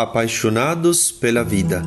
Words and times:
Apaixonados 0.00 1.12
pela 1.12 1.44
vida. 1.44 1.82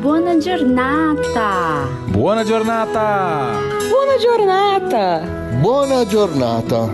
Buona 0.00 0.38
giornata! 0.38 1.86
Buona 2.08 2.42
giornata! 2.42 3.60
Buona 3.90 4.16
giornata! 4.18 5.58
Buona 5.60 6.06
giornata! 6.06 6.90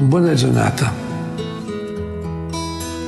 Buona 0.00 0.32
giornata! 0.32 0.90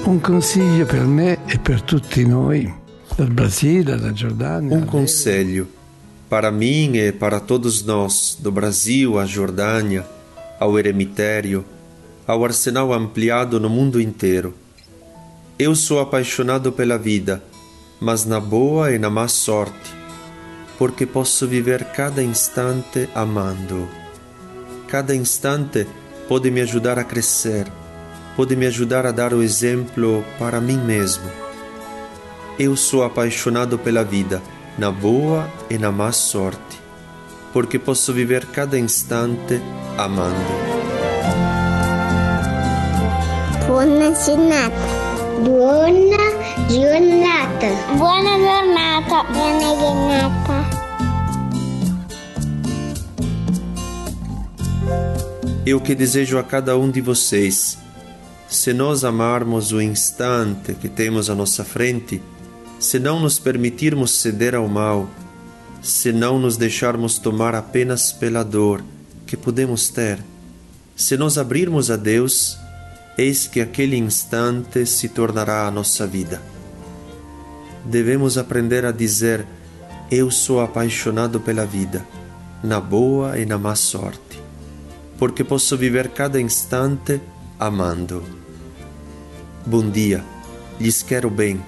Un 0.04 0.20
consiglio 0.20 0.84
per 0.84 1.06
me 1.06 1.38
e 1.46 1.58
per 1.58 1.80
tutti 1.80 2.26
noi, 2.26 2.70
dal 3.16 3.28
Brasile, 3.28 3.96
da 3.96 4.12
Giordânia. 4.12 4.76
Um 4.76 4.84
conselho 4.84 5.66
para 6.28 6.50
mim 6.50 6.96
e 6.96 7.12
para 7.12 7.40
todos 7.40 7.82
nós, 7.82 8.36
do 8.38 8.52
Brasil 8.52 9.18
à 9.18 9.24
Jordânia, 9.24 10.06
ao 10.58 10.78
eremitério, 10.78 11.64
ao 12.30 12.44
arsenal 12.44 12.92
ampliado 12.92 13.58
no 13.58 13.68
mundo 13.68 14.00
inteiro. 14.00 14.54
Eu 15.58 15.74
sou 15.74 16.00
apaixonado 16.00 16.72
pela 16.72 16.96
vida 16.96 17.42
mas 18.00 18.24
na 18.24 18.40
boa 18.40 18.92
e 18.92 18.98
na 18.98 19.10
má 19.10 19.28
sorte, 19.28 19.94
porque 20.78 21.04
posso 21.04 21.46
viver 21.46 21.84
cada 21.92 22.22
instante 22.22 23.08
amando. 23.14 23.86
Cada 24.88 25.14
instante 25.14 25.86
pode 26.26 26.50
me 26.50 26.62
ajudar 26.62 26.98
a 26.98 27.04
crescer, 27.04 27.66
pode 28.34 28.56
me 28.56 28.66
ajudar 28.66 29.04
a 29.04 29.12
dar 29.12 29.34
o 29.34 29.42
exemplo 29.42 30.24
para 30.38 30.60
mim 30.60 30.78
mesmo. 30.78 31.30
Eu 32.58 32.74
sou 32.74 33.04
apaixonado 33.04 33.78
pela 33.78 34.02
vida, 34.02 34.42
na 34.78 34.90
boa 34.90 35.48
e 35.68 35.76
na 35.76 35.92
má 35.92 36.10
sorte, 36.10 36.80
porque 37.52 37.78
posso 37.78 38.14
viver 38.14 38.46
cada 38.46 38.78
instante 38.78 39.60
amando. 39.98 40.80
Buona 43.80 44.12
giornata. 44.14 44.76
Buona 45.42 46.18
giornata. 46.68 47.68
Buona 47.96 48.36
giornata. 48.36 49.24
Buona 49.32 49.68
giornata. 49.80 50.70
Eu 55.64 55.80
que 55.80 55.94
desejo 55.94 56.36
a 56.36 56.42
cada 56.42 56.76
um 56.76 56.90
de 56.90 57.00
vocês, 57.00 57.78
se 58.46 58.74
nós 58.74 59.02
amarmos 59.02 59.72
o 59.72 59.80
instante 59.80 60.74
que 60.74 60.90
temos 60.90 61.30
à 61.30 61.34
nossa 61.34 61.64
frente, 61.64 62.20
se 62.78 62.98
não 62.98 63.18
nos 63.18 63.38
permitirmos 63.38 64.10
ceder 64.10 64.54
ao 64.54 64.68
mal, 64.68 65.08
se 65.80 66.12
não 66.12 66.38
nos 66.38 66.58
deixarmos 66.58 67.18
tomar 67.18 67.54
apenas 67.54 68.12
pela 68.12 68.42
dor 68.42 68.84
que 69.26 69.38
podemos 69.38 69.88
ter, 69.88 70.18
se 70.94 71.16
nos 71.16 71.38
abrirmos 71.38 71.90
a 71.90 71.96
Deus, 71.96 72.59
eis 73.20 73.46
que 73.46 73.60
aquele 73.60 73.96
instante 73.98 74.86
se 74.86 75.10
tornará 75.10 75.66
a 75.66 75.70
nossa 75.70 76.06
vida. 76.06 76.40
Devemos 77.84 78.38
aprender 78.38 78.86
a 78.86 78.92
dizer: 78.92 79.46
Eu 80.10 80.30
sou 80.30 80.60
apaixonado 80.60 81.38
pela 81.38 81.66
vida, 81.66 82.04
na 82.62 82.80
boa 82.80 83.38
e 83.38 83.44
na 83.44 83.58
má 83.58 83.74
sorte, 83.74 84.40
porque 85.18 85.44
posso 85.44 85.76
viver 85.76 86.08
cada 86.08 86.40
instante 86.40 87.20
amando. 87.58 88.24
Bom 89.66 89.90
dia, 89.90 90.24
lhes 90.80 91.02
quero 91.02 91.28
bem. 91.28 91.60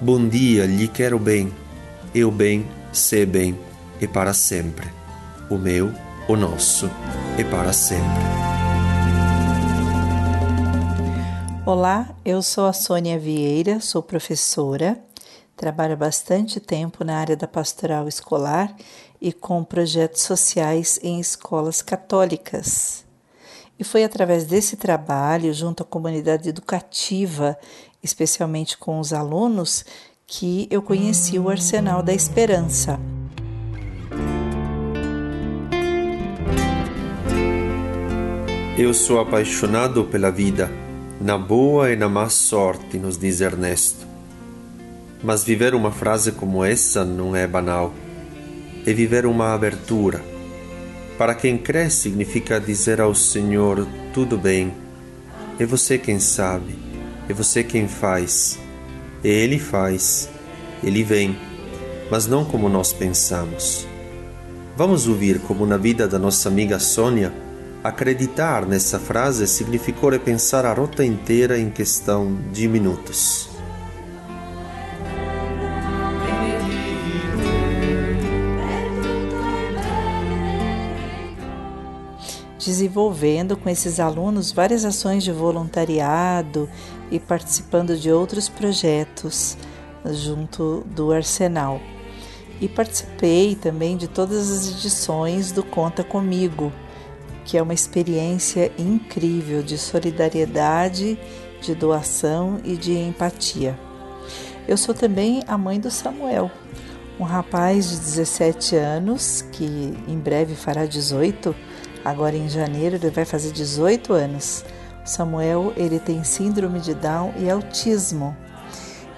Bom 0.00 0.26
dia, 0.26 0.64
lhe 0.64 0.88
quero 0.88 1.18
bem. 1.18 1.52
Eu 2.14 2.30
bem, 2.30 2.66
sei 2.92 3.26
bem, 3.26 3.58
e 4.00 4.06
para 4.06 4.32
sempre. 4.32 4.88
O 5.50 5.58
meu, 5.58 5.92
o 6.26 6.36
nosso, 6.36 6.90
e 7.36 7.44
para 7.44 7.72
sempre. 7.72 8.47
Olá, 11.70 12.16
eu 12.24 12.40
sou 12.40 12.64
a 12.64 12.72
Sônia 12.72 13.18
Vieira, 13.18 13.78
sou 13.78 14.02
professora, 14.02 14.98
trabalho 15.54 15.98
bastante 15.98 16.58
tempo 16.60 17.04
na 17.04 17.18
área 17.18 17.36
da 17.36 17.46
pastoral 17.46 18.08
escolar 18.08 18.74
e 19.20 19.34
com 19.34 19.62
projetos 19.62 20.22
sociais 20.22 20.98
em 21.02 21.20
escolas 21.20 21.82
católicas. 21.82 23.04
E 23.78 23.84
foi 23.84 24.02
através 24.02 24.44
desse 24.46 24.78
trabalho, 24.78 25.52
junto 25.52 25.82
à 25.82 25.84
comunidade 25.84 26.48
educativa, 26.48 27.54
especialmente 28.02 28.78
com 28.78 28.98
os 28.98 29.12
alunos, 29.12 29.84
que 30.26 30.66
eu 30.70 30.80
conheci 30.80 31.38
o 31.38 31.50
Arsenal 31.50 32.02
da 32.02 32.14
Esperança. 32.14 32.98
Eu 38.78 38.94
sou 38.94 39.20
apaixonado 39.20 40.04
pela 40.04 40.30
vida 40.30 40.87
na 41.20 41.36
boa 41.36 41.92
e 41.92 41.96
na 41.96 42.08
má 42.08 42.28
sorte, 42.28 42.96
nos 42.96 43.18
diz 43.18 43.40
Ernesto. 43.40 44.06
Mas 45.22 45.42
viver 45.42 45.74
uma 45.74 45.90
frase 45.90 46.30
como 46.30 46.64
essa 46.64 47.04
não 47.04 47.34
é 47.34 47.46
banal. 47.46 47.92
É 48.86 48.92
viver 48.92 49.26
uma 49.26 49.52
abertura. 49.52 50.22
Para 51.18 51.34
quem 51.34 51.58
crê, 51.58 51.90
significa 51.90 52.60
dizer 52.60 53.00
ao 53.00 53.14
Senhor: 53.14 53.86
tudo 54.14 54.38
bem, 54.38 54.72
é 55.58 55.66
você 55.66 55.98
quem 55.98 56.20
sabe, 56.20 56.78
é 57.28 57.32
você 57.32 57.64
quem 57.64 57.88
faz. 57.88 58.56
E 59.24 59.28
Ele 59.28 59.58
faz, 59.58 60.30
Ele 60.84 61.02
vem, 61.02 61.36
mas 62.08 62.28
não 62.28 62.44
como 62.44 62.68
nós 62.68 62.92
pensamos. 62.92 63.84
Vamos 64.76 65.08
ouvir 65.08 65.40
como 65.40 65.66
na 65.66 65.76
vida 65.76 66.06
da 66.06 66.20
nossa 66.20 66.48
amiga 66.48 66.78
Sônia 66.78 67.47
Acreditar 67.82 68.66
nessa 68.66 68.98
frase 68.98 69.46
significou 69.46 70.10
repensar 70.10 70.66
a 70.66 70.74
rota 70.74 71.04
inteira 71.04 71.56
em 71.56 71.70
questão 71.70 72.36
de 72.52 72.66
minutos. 72.66 73.48
Desenvolvendo 82.58 83.56
com 83.56 83.70
esses 83.70 84.00
alunos 84.00 84.50
várias 84.50 84.84
ações 84.84 85.22
de 85.22 85.30
voluntariado 85.30 86.68
e 87.12 87.20
participando 87.20 87.96
de 87.96 88.10
outros 88.10 88.48
projetos 88.48 89.56
junto 90.04 90.84
do 90.88 91.12
Arsenal. 91.12 91.80
E 92.60 92.68
participei 92.68 93.54
também 93.54 93.96
de 93.96 94.08
todas 94.08 94.50
as 94.50 94.68
edições 94.68 95.52
do 95.52 95.62
Conta 95.62 96.02
Comigo, 96.02 96.72
que 97.48 97.56
é 97.56 97.62
uma 97.62 97.72
experiência 97.72 98.70
incrível 98.78 99.62
de 99.62 99.78
solidariedade, 99.78 101.18
de 101.62 101.74
doação 101.74 102.60
e 102.62 102.76
de 102.76 102.92
empatia. 102.92 103.76
Eu 104.68 104.76
sou 104.76 104.94
também 104.94 105.42
a 105.48 105.56
mãe 105.56 105.80
do 105.80 105.90
Samuel, 105.90 106.50
um 107.18 107.24
rapaz 107.24 107.88
de 107.88 107.96
17 108.00 108.76
anos 108.76 109.40
que 109.50 109.64
em 110.06 110.18
breve 110.18 110.54
fará 110.54 110.84
18. 110.84 111.56
Agora 112.04 112.36
em 112.36 112.50
janeiro 112.50 112.96
ele 112.96 113.08
vai 113.08 113.24
fazer 113.24 113.50
18 113.50 114.12
anos. 114.12 114.62
Samuel 115.02 115.72
ele 115.74 115.98
tem 115.98 116.22
síndrome 116.24 116.80
de 116.80 116.92
Down 116.92 117.32
e 117.38 117.48
autismo. 117.48 118.36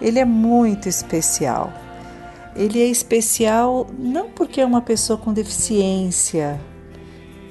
Ele 0.00 0.20
é 0.20 0.24
muito 0.24 0.88
especial. 0.88 1.72
Ele 2.54 2.80
é 2.80 2.86
especial 2.86 3.88
não 3.98 4.30
porque 4.30 4.60
é 4.60 4.64
uma 4.64 4.80
pessoa 4.80 5.18
com 5.18 5.32
deficiência 5.32 6.60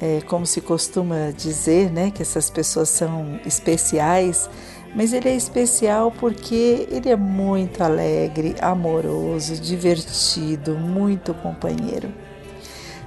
é, 0.02 0.22
como 0.22 0.46
se 0.46 0.62
costuma 0.62 1.32
dizer, 1.36 1.92
né, 1.92 2.12
que 2.12 2.22
essas 2.22 2.50
pessoas 2.50 2.90
são 2.90 3.40
especiais, 3.46 4.50
mas 4.96 5.14
ele 5.14 5.30
é 5.30 5.36
especial 5.36 6.12
porque 6.12 6.88
ele 6.90 7.10
é 7.10 7.16
muito 7.16 7.84
alegre, 7.84 8.56
amoroso, 8.62 9.56
divertido, 9.56 10.76
muito 10.76 11.34
companheiro. 11.34 12.12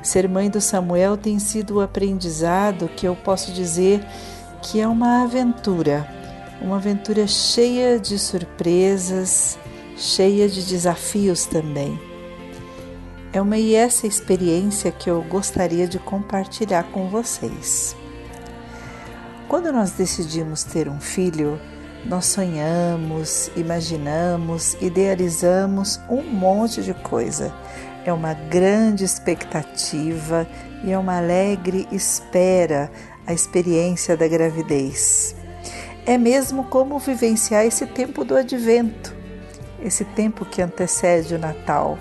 Ser 0.02 0.28
mãe 0.28 0.50
do 0.50 0.60
Samuel 0.60 1.16
tem 1.16 1.38
sido 1.38 1.76
o 1.76 1.80
aprendizado 1.80 2.88
que 2.88 3.06
eu 3.06 3.16
posso 3.16 3.52
dizer 3.52 4.04
que 4.60 4.80
é 4.80 4.86
uma 4.86 5.22
aventura, 5.22 6.06
uma 6.60 6.76
aventura 6.76 7.26
cheia 7.26 7.98
de 7.98 8.18
surpresas, 8.18 9.58
cheia 9.96 10.48
de 10.48 10.62
desafios 10.64 11.46
também. 11.46 12.11
É 13.34 13.40
uma 13.40 13.56
e 13.56 13.74
essa 13.74 14.06
experiência 14.06 14.92
que 14.92 15.08
eu 15.08 15.22
gostaria 15.22 15.88
de 15.88 15.98
compartilhar 15.98 16.82
com 16.92 17.08
vocês. 17.08 17.96
Quando 19.48 19.72
nós 19.72 19.92
decidimos 19.92 20.64
ter 20.64 20.86
um 20.86 21.00
filho, 21.00 21.58
nós 22.04 22.26
sonhamos, 22.26 23.50
imaginamos, 23.56 24.76
idealizamos 24.82 25.98
um 26.10 26.22
monte 26.22 26.82
de 26.82 26.92
coisa. 26.92 27.54
É 28.04 28.12
uma 28.12 28.34
grande 28.34 29.02
expectativa 29.02 30.46
e 30.84 30.92
é 30.92 30.98
uma 30.98 31.16
alegre 31.16 31.88
espera 31.90 32.90
a 33.26 33.32
experiência 33.32 34.14
da 34.14 34.28
gravidez. 34.28 35.34
É 36.04 36.18
mesmo 36.18 36.64
como 36.64 36.98
vivenciar 36.98 37.64
esse 37.64 37.86
tempo 37.86 38.26
do 38.26 38.36
advento, 38.36 39.16
esse 39.82 40.04
tempo 40.04 40.44
que 40.44 40.60
antecede 40.60 41.34
o 41.34 41.38
Natal 41.38 41.96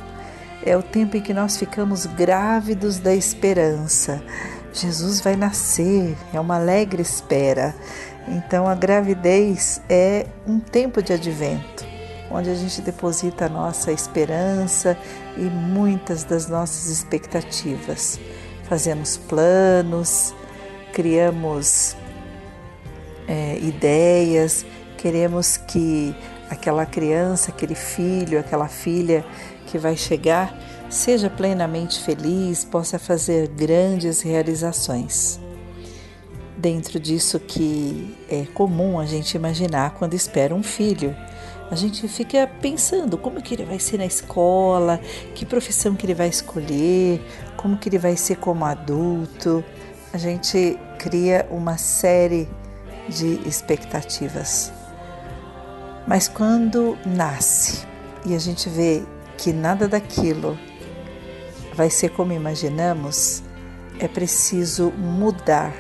é 0.66 0.78
o 0.78 0.84
tempo 0.84 1.18
em 1.18 1.22
que 1.22 1.34
nós 1.34 1.58
ficamos 1.58 2.06
grávidos 2.06 3.00
da 3.00 3.14
esperança. 3.14 4.24
Jesus 4.74 5.20
vai 5.20 5.36
nascer, 5.36 6.16
é 6.34 6.40
uma 6.40 6.56
alegre 6.56 7.02
espera. 7.02 7.76
Então 8.28 8.68
a 8.68 8.76
gravidez 8.76 9.82
é 9.90 10.26
um 10.48 10.60
tempo 10.60 11.02
de 11.02 11.14
advento, 11.14 11.86
onde 12.30 12.50
a 12.50 12.56
gente 12.56 12.82
deposita 12.82 13.46
a 13.46 13.50
nossa 13.50 13.92
esperança 13.92 14.98
e 15.36 15.42
muitas 15.42 16.24
das 16.24 16.48
nossas 16.48 16.88
expectativas. 16.88 18.20
Fazemos 18.64 19.18
planos, 19.18 20.34
criamos 20.94 21.96
é, 23.28 23.58
ideias, 23.60 24.66
queremos 24.98 25.58
que 25.58 26.16
aquela 26.52 26.86
criança, 26.86 27.50
aquele 27.50 27.74
filho, 27.76 28.38
aquela 28.38 28.68
filha 28.68 29.26
que 29.68 29.78
vai 29.78 29.96
chegar 29.96 30.54
seja 30.90 31.30
plenamente 31.30 32.02
feliz, 32.04 32.66
possa 32.66 33.00
fazer 33.00 33.48
grandes 33.48 34.22
realizações. 34.22 35.40
Dentro 36.58 37.00
disso 37.00 37.40
que 37.40 38.18
é 38.30 38.46
comum 38.54 39.00
a 39.00 39.06
gente 39.06 39.36
imaginar 39.36 39.92
quando 39.92 40.14
espera 40.14 40.54
um 40.54 40.62
filho, 40.62 41.16
a 41.72 41.76
gente 41.76 42.06
fica 42.10 42.46
pensando 42.62 43.18
como 43.18 43.42
que 43.42 43.56
ele 43.56 43.64
vai 43.64 43.80
ser 43.80 43.98
na 43.98 44.06
escola, 44.06 45.00
que 45.34 45.46
profissão 45.46 45.96
que 45.96 46.06
ele 46.06 46.14
vai 46.14 46.28
escolher, 46.28 47.22
como 47.56 47.78
que 47.78 47.88
ele 47.88 47.98
vai 47.98 48.18
ser 48.18 48.36
como 48.36 48.66
adulto. 48.66 49.64
A 50.12 50.18
gente 50.18 50.78
cria 51.00 51.48
uma 51.50 51.78
série 51.78 52.50
de 53.08 53.40
expectativas. 53.48 54.81
Mas 56.12 56.28
quando 56.28 56.98
nasce 57.06 57.88
e 58.26 58.36
a 58.36 58.38
gente 58.38 58.68
vê 58.68 59.02
que 59.38 59.54
nada 59.54 59.88
daquilo 59.88 60.60
vai 61.74 61.90
ser 61.90 62.10
como 62.10 62.34
imaginamos, 62.34 63.42
é 63.98 64.10
preciso 64.10 64.92
mudar 64.92 65.74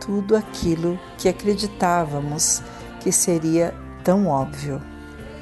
tudo 0.00 0.34
aquilo 0.34 0.98
que 1.16 1.28
acreditávamos 1.28 2.60
que 2.98 3.12
seria 3.12 3.72
tão 4.02 4.26
óbvio. 4.26 4.82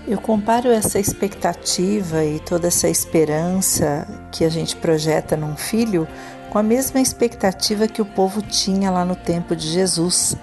Eu 0.07 0.21
comparo 0.21 0.69
essa 0.69 0.99
expectativa 0.99 2.23
e 2.27 2.39
toda 2.41 2.69
essa 2.69 2.91
esperança 2.91 4.07
que 4.31 4.45
a 4.45 4.51
gente 4.51 4.77
projeta 4.77 5.35
num 5.35 5.57
filho 5.57 6.07
com 6.51 6.59
a 6.59 6.63
mesma 6.63 7.01
expectativa 7.01 7.89
que 7.89 8.03
o 8.03 8.07
povo 8.07 8.43
tinha 8.43 8.91
lá 8.91 9.03
no 9.03 9.17
tempo 9.17 9.57
de 9.57 9.67
Jesus, 9.67 10.37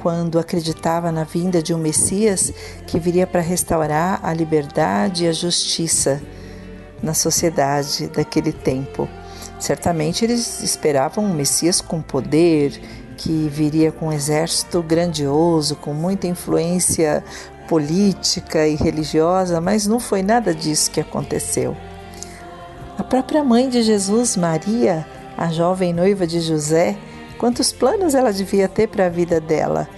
quando 0.00 0.38
acreditava 0.38 1.12
na 1.12 1.24
vinda 1.24 1.62
de 1.62 1.74
um 1.74 1.78
Messias 1.78 2.50
que 2.86 2.98
viria 2.98 3.26
para 3.26 3.42
restaurar 3.42 4.18
a 4.22 4.32
liberdade 4.32 5.24
e 5.24 5.28
a 5.28 5.32
justiça 5.32 6.22
na 7.02 7.12
sociedade 7.12 8.08
daquele 8.08 8.50
tempo. 8.50 9.06
Certamente 9.58 10.24
eles 10.24 10.62
esperavam 10.62 11.26
um 11.26 11.34
Messias 11.34 11.82
com 11.82 12.00
poder, 12.00 12.80
que 13.18 13.46
viria 13.52 13.92
com 13.92 14.08
um 14.08 14.12
exército 14.12 14.82
grandioso, 14.82 15.76
com 15.76 15.92
muita 15.92 16.26
influência 16.26 17.22
política 17.68 18.66
e 18.66 18.76
religiosa, 18.76 19.60
mas 19.60 19.86
não 19.86 20.00
foi 20.00 20.22
nada 20.22 20.54
disso 20.54 20.90
que 20.90 21.00
aconteceu. 21.00 21.76
A 22.96 23.04
própria 23.04 23.44
mãe 23.44 23.68
de 23.68 23.82
Jesus, 23.82 24.34
Maria, 24.34 25.06
a 25.36 25.48
jovem 25.48 25.92
noiva 25.92 26.26
de 26.26 26.40
José, 26.40 26.96
quantos 27.40 27.72
planos 27.72 28.14
ela 28.14 28.34
devia 28.34 28.68
ter 28.68 28.86
para 28.86 29.06
a 29.06 29.08
vida 29.08 29.40
dela, 29.40 29.88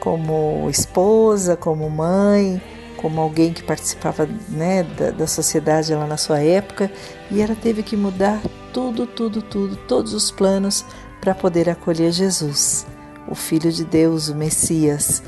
como 0.00 0.68
esposa, 0.68 1.56
como 1.56 1.88
mãe, 1.88 2.60
como 2.96 3.20
alguém 3.20 3.52
que 3.52 3.62
participava 3.62 4.28
né, 4.48 4.82
da, 4.82 5.12
da 5.12 5.26
sociedade 5.28 5.94
lá 5.94 6.08
na 6.08 6.16
sua 6.16 6.40
época, 6.40 6.90
e 7.30 7.40
ela 7.40 7.54
teve 7.54 7.84
que 7.84 7.96
mudar 7.96 8.42
tudo, 8.72 9.06
tudo, 9.06 9.40
tudo, 9.40 9.76
todos 9.76 10.12
os 10.12 10.32
planos 10.32 10.84
para 11.20 11.36
poder 11.36 11.70
acolher 11.70 12.10
Jesus, 12.10 12.84
o 13.28 13.34
Filho 13.36 13.70
de 13.70 13.84
Deus, 13.84 14.28
o 14.28 14.34
Messias. 14.34 15.22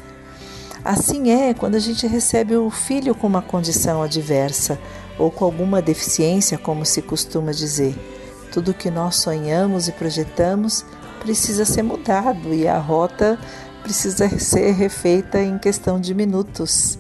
Assim 0.85 1.31
é 1.31 1.55
quando 1.55 1.77
a 1.77 1.81
gente 1.81 2.05
recebe 2.05 2.57
o 2.57 2.69
filho 2.69 3.15
com 3.15 3.29
uma 3.29 3.43
condição 3.43 4.03
adversa 4.03 4.77
ou 5.17 5.31
com 5.31 5.45
alguma 5.45 5.81
deficiência, 5.81 6.59
como 6.59 6.85
se 6.85 7.01
costuma 7.01 7.53
dizer. 7.53 7.95
Tudo 8.51 8.75
que 8.75 8.91
nós 8.91 9.17
sonhamos 9.17 9.87
e 9.87 9.93
projetamos 9.93 10.85
precisa 11.21 11.65
ser 11.65 11.83
mudado 11.83 12.53
e 12.53 12.67
a 12.67 12.79
rota 12.79 13.39
precisa 13.83 14.29
ser 14.39 14.73
refeita 14.73 15.41
em 15.41 15.59
questão 15.59 16.01
de 16.01 16.15
minutos. 16.15 16.99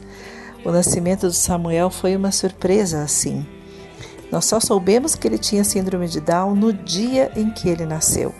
O 0.64 0.70
nascimento 0.70 1.28
de 1.28 1.36
Samuel 1.36 1.90
foi 1.90 2.14
uma 2.14 2.30
surpresa 2.30 3.02
assim. 3.02 3.46
Nós 4.30 4.44
só 4.44 4.60
soubemos 4.60 5.14
que 5.14 5.26
ele 5.26 5.38
tinha 5.38 5.64
síndrome 5.64 6.06
de 6.06 6.20
Down 6.20 6.54
no 6.54 6.72
dia 6.72 7.32
em 7.34 7.50
que 7.50 7.68
ele 7.68 7.84
nasceu. 7.84 8.32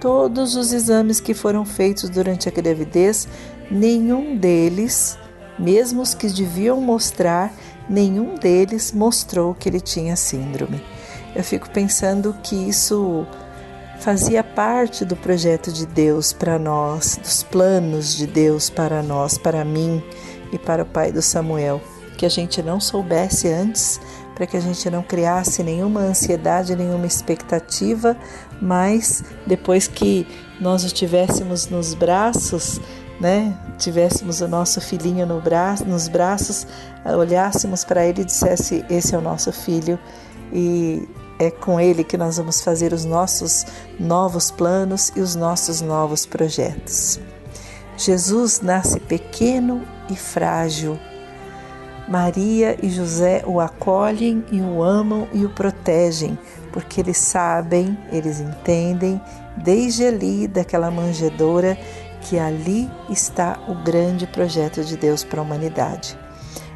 Todos 0.00 0.56
os 0.56 0.72
exames 0.72 1.20
que 1.20 1.34
foram 1.34 1.64
feitos 1.64 2.10
durante 2.10 2.48
a 2.48 2.52
gravidez, 2.52 3.26
nenhum 3.70 4.36
deles, 4.36 5.16
mesmo 5.58 6.02
os 6.02 6.14
que 6.14 6.28
deviam 6.28 6.80
mostrar, 6.80 7.52
nenhum 7.88 8.34
deles 8.34 8.92
mostrou 8.92 9.54
que 9.54 9.68
ele 9.68 9.80
tinha 9.80 10.14
síndrome. 10.16 10.82
Eu 11.34 11.42
fico 11.42 11.70
pensando 11.70 12.34
que 12.42 12.54
isso 12.54 13.26
fazia 14.00 14.44
parte 14.44 15.04
do 15.04 15.16
projeto 15.16 15.72
de 15.72 15.86
Deus 15.86 16.32
para 16.32 16.58
nós, 16.58 17.16
dos 17.16 17.42
planos 17.42 18.16
de 18.16 18.26
Deus 18.26 18.70
para 18.70 19.02
nós, 19.02 19.36
para 19.36 19.64
mim 19.64 20.02
e 20.52 20.58
para 20.58 20.82
o 20.82 20.86
pai 20.86 21.12
do 21.12 21.20
Samuel, 21.20 21.80
que 22.16 22.24
a 22.24 22.28
gente 22.28 22.62
não 22.62 22.80
soubesse 22.80 23.48
antes, 23.48 24.00
para 24.34 24.46
que 24.46 24.56
a 24.56 24.60
gente 24.60 24.88
não 24.88 25.02
criasse 25.02 25.64
nenhuma 25.64 26.00
ansiedade, 26.00 26.76
nenhuma 26.76 27.06
expectativa, 27.06 28.16
mas 28.62 29.24
depois 29.46 29.88
que 29.88 30.26
nós 30.60 30.84
o 30.84 30.94
tivéssemos 30.94 31.66
nos 31.66 31.92
braços, 31.92 32.80
né, 33.20 33.58
tivéssemos 33.78 34.40
o 34.40 34.46
nosso 34.46 34.80
filhinho 34.80 35.26
no 35.26 35.40
braço, 35.40 35.84
nos 35.84 36.06
braços, 36.06 36.68
olhássemos 37.04 37.84
para 37.84 38.06
ele 38.06 38.22
e 38.22 38.24
dissesse: 38.24 38.84
Esse 38.88 39.16
é 39.16 39.18
o 39.18 39.20
nosso 39.20 39.52
filho, 39.52 39.98
e 40.52 41.08
é 41.38 41.50
com 41.50 41.80
ele 41.80 42.02
que 42.02 42.16
nós 42.16 42.36
vamos 42.36 42.60
fazer 42.60 42.92
os 42.92 43.04
nossos 43.04 43.64
novos 43.98 44.50
planos 44.50 45.12
e 45.14 45.20
os 45.20 45.34
nossos 45.34 45.80
novos 45.80 46.26
projetos. 46.26 47.20
Jesus 47.96 48.60
nasce 48.60 49.00
pequeno 49.00 49.82
e 50.10 50.16
frágil. 50.16 50.98
Maria 52.08 52.78
e 52.82 52.88
José 52.88 53.42
o 53.46 53.60
acolhem 53.60 54.44
e 54.50 54.60
o 54.60 54.82
amam 54.82 55.28
e 55.32 55.44
o 55.44 55.50
protegem, 55.50 56.38
porque 56.72 57.00
eles 57.00 57.18
sabem, 57.18 57.98
eles 58.10 58.40
entendem, 58.40 59.20
desde 59.56 60.06
ali, 60.06 60.48
daquela 60.48 60.90
manjedoura, 60.90 61.76
que 62.22 62.38
ali 62.38 62.90
está 63.10 63.58
o 63.68 63.74
grande 63.74 64.26
projeto 64.26 64.82
de 64.82 64.96
Deus 64.96 65.22
para 65.22 65.40
a 65.40 65.42
humanidade. 65.42 66.18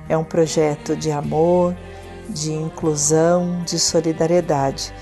É 0.09 0.17
um 0.17 0.25
projeto 0.25 0.95
de 0.95 1.11
amor, 1.11 1.75
de 2.29 2.53
inclusão, 2.53 3.63
de 3.65 3.79
solidariedade. 3.79 4.93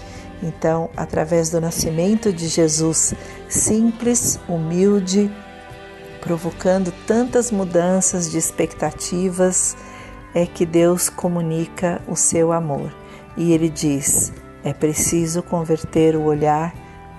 Então, 0.43 0.89
através 0.97 1.51
do 1.51 1.61
nascimento 1.61 2.33
de 2.33 2.49
Jesus, 2.49 3.15
simples, 3.49 4.39
humilde, 4.49 5.31
provocando 6.21 6.93
tantas 7.07 7.51
mudanças 7.51 8.31
de 8.31 8.39
expectativas, 8.39 9.77
é 10.35 10.47
que 10.47 10.65
Deus 10.65 11.09
comunica 11.09 12.01
o 12.09 12.17
seu 12.17 12.53
amor. 12.53 12.95
E 13.37 13.53
ele 13.53 13.69
diz: 13.69 14.33
é 14.65 14.73
preciso 14.73 15.43
converter 15.43 16.17
o 16.17 16.25
olhar 16.25 16.75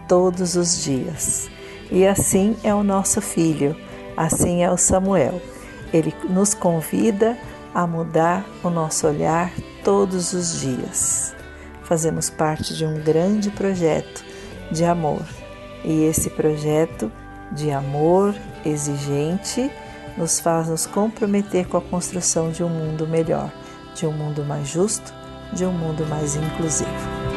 todos 0.08 0.56
os 0.56 0.84
dias. 0.84 1.50
E 1.92 2.08
assim 2.08 2.56
é 2.64 2.74
o 2.74 2.84
nosso 2.84 3.22
filho, 3.22 3.76
assim 4.16 4.64
é 4.64 4.72
o 4.72 4.78
Samuel. 4.78 5.42
Ele 5.94 6.14
nos 6.30 6.54
convida 6.54 7.38
a 7.74 7.86
mudar 7.86 8.46
o 8.64 8.70
nosso 8.70 9.08
olhar 9.08 9.52
todos 9.84 10.34
os 10.34 10.62
dias. 10.62 11.34
Fazemos 11.84 12.30
parte 12.30 12.76
de 12.76 12.86
um 12.86 13.02
grande 13.02 13.50
projeto 13.52 14.24
de 14.72 14.86
amor. 14.86 15.24
E 15.84 16.04
esse 16.04 16.30
projeto 16.30 17.12
de 17.52 17.72
amor 17.72 18.34
exigente 18.66 19.72
nos 20.18 20.40
faz 20.40 20.68
nos 20.68 20.86
comprometer 20.86 21.68
com 21.68 21.78
a 21.78 21.82
construção 21.82 22.52
de 22.52 22.64
um 22.64 22.70
mundo 22.70 23.08
melhor, 23.08 23.52
de 23.96 24.06
um 24.06 24.12
mundo 24.12 24.44
mais 24.44 24.68
justo, 24.68 25.14
de 25.54 25.66
um 25.66 25.72
mundo 25.72 26.06
mais 26.08 26.36
inclusivo. 26.36 27.31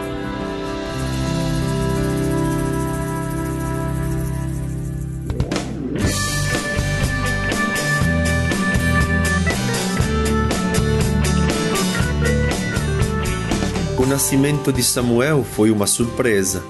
Nascimento 14.14 14.73
de 14.73 14.80
Samuel 14.80 15.42
foi 15.42 15.73
uma 15.73 15.88
surpresa. 15.88 16.62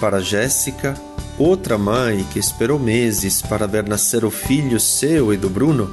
Para 0.00 0.22
Jéssica, 0.22 0.94
outra 1.38 1.76
mãe 1.76 2.26
que 2.32 2.38
esperou 2.38 2.78
meses 2.78 3.42
para 3.42 3.66
ver 3.66 3.86
nascer 3.86 4.24
o 4.24 4.30
filho 4.30 4.80
seu 4.80 5.34
e 5.34 5.36
do 5.36 5.50
Bruno, 5.50 5.90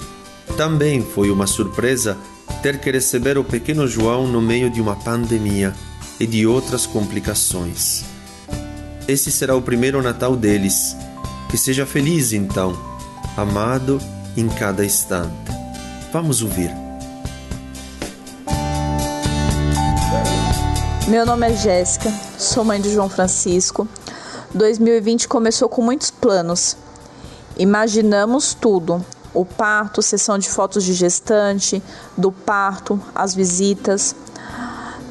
também 0.56 1.02
foi 1.02 1.30
uma 1.32 1.48
surpresa 1.48 2.18
ter 2.62 2.80
que 2.80 2.90
receber 2.90 3.38
o 3.38 3.44
pequeno 3.44 3.86
João 3.86 4.26
no 4.26 4.42
meio 4.42 4.70
de 4.70 4.80
uma 4.80 4.96
pandemia 4.96 5.74
e 6.18 6.26
de 6.26 6.48
outras 6.48 6.86
complicações. 6.88 8.06
Esse 9.06 9.34
será 9.34 9.58
o 9.58 9.62
primeiro 9.62 10.02
Natal 10.02 10.34
deles. 10.34 10.96
Que 11.50 11.58
seja 11.58 11.86
feliz 11.86 12.32
então, 12.32 12.74
amado 13.36 14.00
em 14.38 14.48
cada 14.48 14.86
instante. 14.86 15.52
Vamos 16.14 16.42
ouvir. 16.42 16.83
Meu 21.06 21.26
nome 21.26 21.46
é 21.52 21.54
Jéssica, 21.54 22.10
sou 22.40 22.64
mãe 22.64 22.80
de 22.80 22.90
João 22.90 23.10
Francisco. 23.10 23.86
2020 24.54 25.28
começou 25.28 25.68
com 25.68 25.82
muitos 25.82 26.10
planos. 26.10 26.78
Imaginamos 27.58 28.54
tudo: 28.54 29.06
o 29.34 29.44
parto, 29.44 30.02
sessão 30.02 30.38
de 30.38 30.50
fotos 30.50 30.82
de 30.82 30.94
gestante, 30.94 31.84
do 32.18 32.32
parto, 32.32 32.98
as 33.14 33.36
visitas. 33.36 34.16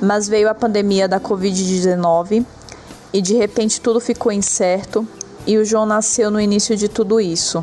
Mas 0.00 0.26
veio 0.26 0.48
a 0.48 0.54
pandemia 0.54 1.06
da 1.06 1.20
Covid-19 1.20 2.42
e 3.12 3.20
de 3.20 3.34
repente 3.34 3.78
tudo 3.78 4.00
ficou 4.00 4.32
incerto 4.32 5.06
e 5.46 5.58
o 5.58 5.64
João 5.64 5.84
nasceu 5.84 6.30
no 6.30 6.40
início 6.40 6.74
de 6.74 6.88
tudo 6.88 7.20
isso. 7.20 7.62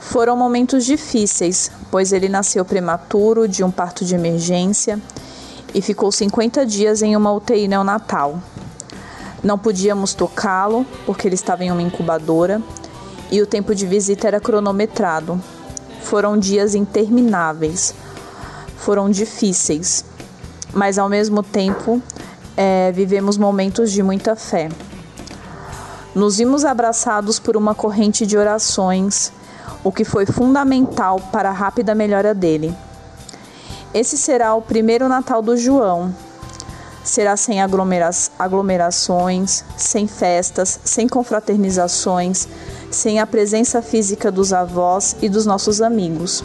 Foram 0.00 0.38
momentos 0.38 0.86
difíceis, 0.86 1.70
pois 1.90 2.14
ele 2.14 2.30
nasceu 2.30 2.64
prematuro 2.64 3.46
de 3.46 3.62
um 3.62 3.70
parto 3.70 4.06
de 4.06 4.14
emergência 4.14 4.98
e 5.74 5.80
ficou 5.80 6.12
50 6.12 6.64
dias 6.66 7.02
em 7.02 7.16
uma 7.16 7.32
UTI 7.32 7.68
neonatal. 7.68 8.40
Não 9.42 9.58
podíamos 9.58 10.14
tocá-lo 10.14 10.86
porque 11.04 11.26
ele 11.26 11.34
estava 11.34 11.64
em 11.64 11.72
uma 11.72 11.82
incubadora 11.82 12.62
e 13.30 13.40
o 13.40 13.46
tempo 13.46 13.74
de 13.74 13.86
visita 13.86 14.26
era 14.28 14.40
cronometrado. 14.40 15.40
Foram 16.02 16.38
dias 16.38 16.74
intermináveis, 16.74 17.94
foram 18.76 19.10
difíceis, 19.10 20.04
mas 20.72 20.98
ao 20.98 21.08
mesmo 21.08 21.42
tempo 21.42 22.00
é, 22.56 22.92
vivemos 22.92 23.36
momentos 23.36 23.90
de 23.90 24.02
muita 24.02 24.36
fé. 24.36 24.68
Nos 26.14 26.36
vimos 26.36 26.64
abraçados 26.64 27.38
por 27.38 27.56
uma 27.56 27.74
corrente 27.74 28.26
de 28.26 28.36
orações, 28.36 29.32
o 29.82 29.90
que 29.90 30.04
foi 30.04 30.26
fundamental 30.26 31.18
para 31.32 31.48
a 31.48 31.52
rápida 31.52 31.94
melhora 31.94 32.34
dele. 32.34 32.74
Esse 33.94 34.16
será 34.16 34.54
o 34.54 34.62
primeiro 34.62 35.06
Natal 35.06 35.42
do 35.42 35.54
João. 35.54 36.14
Será 37.04 37.36
sem 37.36 37.60
aglomera 37.60 38.08
aglomerações, 38.38 39.62
sem 39.76 40.06
festas, 40.06 40.80
sem 40.82 41.06
confraternizações, 41.06 42.48
sem 42.90 43.20
a 43.20 43.26
presença 43.26 43.82
física 43.82 44.30
dos 44.30 44.50
avós 44.50 45.16
e 45.20 45.28
dos 45.28 45.44
nossos 45.44 45.82
amigos. 45.82 46.42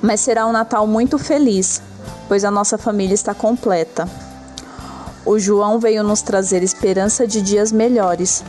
Mas 0.00 0.20
será 0.20 0.46
um 0.46 0.52
Natal 0.52 0.86
muito 0.86 1.18
feliz, 1.18 1.82
pois 2.28 2.44
a 2.44 2.50
nossa 2.50 2.78
família 2.78 3.14
está 3.14 3.34
completa. 3.34 4.08
O 5.26 5.36
João 5.36 5.80
veio 5.80 6.04
nos 6.04 6.22
trazer 6.22 6.62
esperança 6.62 7.26
de 7.26 7.42
dias 7.42 7.72
melhores, 7.72 8.44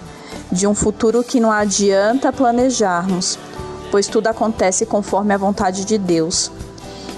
de 0.52 0.68
um 0.68 0.76
futuro 0.76 1.24
que 1.24 1.40
não 1.40 1.52
adianta 1.52 2.32
planejarmos, 2.32 3.40
pois 3.90 4.06
tudo 4.06 4.28
acontece 4.28 4.86
conforme 4.86 5.34
a 5.34 5.38
vontade 5.38 5.84
de 5.84 5.98
Deus. 5.98 6.52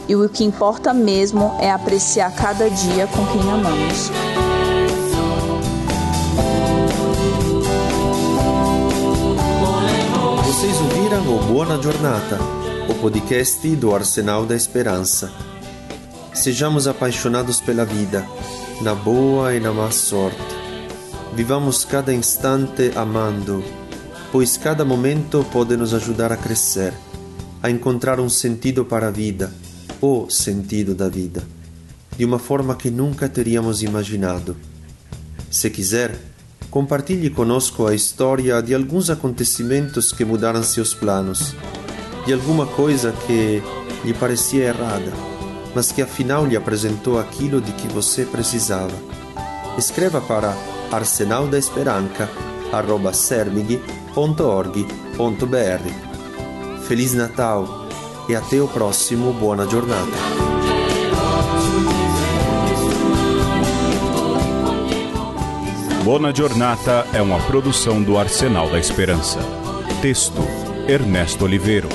E 0.07 0.15
o 0.15 0.27
que 0.27 0.43
importa 0.43 0.93
mesmo 0.93 1.55
é 1.59 1.71
apreciar 1.71 2.33
cada 2.35 2.69
dia 2.69 3.07
com 3.07 3.25
quem 3.27 3.51
amamos. 3.51 4.11
Vocês 10.45 10.79
ouviram 10.81 11.35
o 11.35 11.39
Buona 11.45 11.81
Giornata, 11.81 12.37
o 12.89 12.93
podcast 12.95 13.75
do 13.75 13.95
Arsenal 13.95 14.45
da 14.45 14.55
Esperança. 14.55 15.31
Sejamos 16.33 16.87
apaixonados 16.87 17.61
pela 17.61 17.85
vida 17.85 18.25
na 18.81 18.93
boa 18.93 19.55
e 19.55 19.59
na 19.59 19.71
má 19.71 19.91
sorte. 19.91 20.37
Vivamos 21.33 21.85
cada 21.85 22.13
instante 22.13 22.91
amando, 22.95 23.63
pois 24.31 24.57
cada 24.57 24.83
momento 24.83 25.45
pode 25.51 25.77
nos 25.77 25.93
ajudar 25.93 26.31
a 26.31 26.37
crescer, 26.37 26.93
a 27.61 27.69
encontrar 27.69 28.19
um 28.19 28.29
sentido 28.29 28.83
para 28.83 29.07
a 29.07 29.11
vida, 29.11 29.51
o 30.05 30.29
sentido 30.29 30.93
da 30.93 31.07
vida, 31.07 31.43
de 32.17 32.25
uma 32.25 32.37
forma 32.37 32.75
que 32.75 32.91
nunca 32.91 33.29
teríamos 33.29 33.81
imaginado. 33.81 34.57
Se 35.49 35.69
quiser, 35.69 36.19
compartilhe 36.69 37.29
conosco 37.29 37.87
a 37.87 37.95
história 37.95 38.61
de 38.61 38.75
alguns 38.75 39.09
acontecimentos 39.09 40.11
que 40.11 40.25
mudaram 40.25 40.61
seus 40.61 40.93
planos, 40.93 41.55
de 42.25 42.33
alguma 42.33 42.65
coisa 42.65 43.13
que 43.25 43.61
lhe 44.03 44.13
parecia 44.13 44.65
errada 44.65 45.33
mas 45.75 45.91
que 45.91 46.01
afinal 46.01 46.45
lhe 46.45 46.55
apresentou 46.55 47.19
aquilo 47.19 47.59
de 47.59 47.71
que 47.73 47.87
você 47.87 48.25
precisava. 48.25 48.93
Escreva 49.77 50.21
para 50.21 50.55
Arsenal 50.91 51.47
da 51.47 51.57
Esperança, 51.57 52.29
sermig.org.br. 53.13 53.83
Feliz 56.87 57.13
Natal 57.13 57.82
e 58.27 58.35
até 58.35 58.61
o 58.61 58.67
próximo 58.67 59.33
Buona 59.33 59.67
Giornata. 59.67 60.53
Buona 66.03 66.35
Giornata 66.35 67.07
é 67.13 67.21
uma 67.21 67.39
produção 67.39 68.03
do 68.03 68.17
Arsenal 68.17 68.69
da 68.69 68.77
Esperança. 68.77 69.39
Texto: 70.01 70.41
Ernesto 70.85 71.45
Oliveiro. 71.45 71.87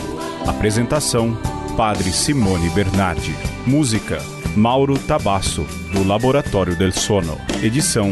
Apresentação: 0.46 1.36
Padre 1.76 2.10
Simone 2.10 2.70
Bernardi. 2.70 3.34
Música: 3.66 4.18
Mauro 4.56 4.98
Tabasso, 4.98 5.66
do 5.92 6.06
Laboratório 6.06 6.74
del 6.74 6.92
Sono. 6.92 7.38
Edição: 7.62 8.10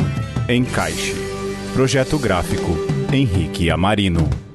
Encaixe. 0.49 1.15
Projeto 1.73 2.19
gráfico: 2.19 2.77
Henrique 3.11 3.71
Amarino. 3.71 4.46